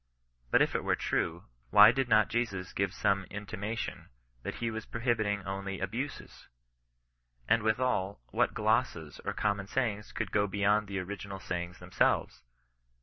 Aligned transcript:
But 0.49 0.63
if 0.63 0.73
it 0.73 0.83
were 0.83 0.95
true, 0.95 1.43
why 1.69 1.91
did 1.91 2.09
not 2.09 2.27
Jesus 2.27 2.73
gire 2.73 2.87
some 2.87 3.25
intimation 3.25 4.09
that 4.41 4.55
he 4.55 4.71
was 4.71 4.83
prohibiting 4.87 5.43
only 5.45 5.77
(duues? 5.77 6.47
And 7.47 7.61
withal, 7.61 8.19
what 8.31 8.55
glosses 8.55 9.21
or 9.23 9.33
common 9.33 9.67
sayings 9.67 10.11
could 10.11 10.31
go 10.31 10.47
beyond 10.47 10.87
the 10.87 10.97
original 10.97 11.39
sayings 11.39 11.77
themselves 11.77 12.41